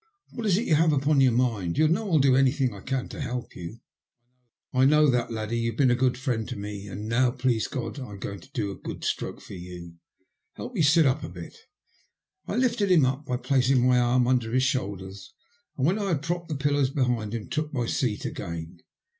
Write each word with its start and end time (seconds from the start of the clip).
''What 0.33 0.47
is 0.47 0.57
it 0.57 0.65
you 0.65 0.73
have 0.73 0.91
upon 0.91 1.21
your 1.21 1.31
mind? 1.31 1.77
You 1.77 1.87
know 1.87 2.09
I'll 2.09 2.17
do 2.17 2.35
any 2.35 2.51
thing 2.51 2.73
I 2.73 2.79
can 2.79 3.07
to 3.09 3.21
help 3.21 3.55
you."" 3.55 3.81
I 4.73 4.83
know 4.85 5.07
that, 5.11 5.29
laddie. 5.31 5.59
You've 5.59 5.77
been 5.77 5.91
a 5.91 5.95
good 5.95 6.17
friend 6.17 6.49
to 6.49 6.55
me, 6.55 6.89
an' 6.89 7.07
now, 7.07 7.29
please 7.29 7.67
God, 7.67 7.99
I'm 7.99 8.17
going 8.17 8.39
to 8.39 8.49
do 8.51 8.71
a 8.71 8.75
good 8.75 9.03
stroke 9.03 9.39
for 9.41 9.53
you. 9.53 9.97
Help 10.53 10.73
me 10.73 10.81
to 10.81 10.89
sit 10.89 11.05
up 11.05 11.23
a 11.23 11.29
bit." 11.29 11.55
I 12.47 12.55
lifted 12.55 12.89
him 12.89 13.05
up 13.05 13.27
by 13.27 13.37
placing 13.37 13.87
my 13.87 13.99
arm 13.99 14.25
under 14.27 14.51
his 14.51 14.63
shoulders, 14.63 15.35
and, 15.77 15.85
when 15.85 15.99
I 15.99 16.07
had 16.07 16.23
propped 16.23 16.49
the 16.49 16.55
pillows 16.55 16.89
behind 16.89 17.35
him, 17.35 17.47
took 17.47 17.71
my 17.71 17.85
seat 17.85 18.25
again. 18.25 18.79